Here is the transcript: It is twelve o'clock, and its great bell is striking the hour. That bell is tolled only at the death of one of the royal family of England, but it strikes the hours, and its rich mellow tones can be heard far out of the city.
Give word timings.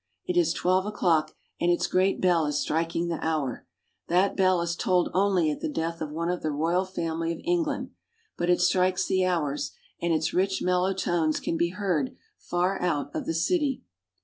It 0.25 0.35
is 0.35 0.51
twelve 0.51 0.87
o'clock, 0.87 1.35
and 1.59 1.69
its 1.69 1.85
great 1.85 2.19
bell 2.19 2.47
is 2.47 2.57
striking 2.59 3.07
the 3.07 3.23
hour. 3.23 3.67
That 4.07 4.35
bell 4.35 4.59
is 4.61 4.75
tolled 4.75 5.11
only 5.13 5.51
at 5.51 5.61
the 5.61 5.69
death 5.69 6.01
of 6.01 6.09
one 6.09 6.31
of 6.31 6.41
the 6.41 6.49
royal 6.49 6.85
family 6.85 7.31
of 7.31 7.39
England, 7.43 7.91
but 8.35 8.49
it 8.49 8.61
strikes 8.61 9.05
the 9.05 9.27
hours, 9.27 9.73
and 10.01 10.11
its 10.11 10.33
rich 10.33 10.59
mellow 10.59 10.95
tones 10.95 11.39
can 11.39 11.55
be 11.55 11.69
heard 11.69 12.15
far 12.39 12.81
out 12.81 13.13
of 13.15 13.27
the 13.27 13.35
city. 13.35 13.83